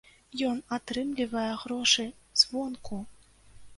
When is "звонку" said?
2.45-3.03